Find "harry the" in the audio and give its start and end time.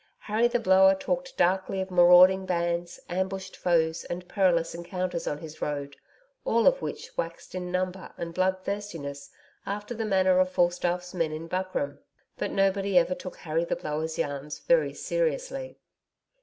0.21-0.59, 13.35-13.75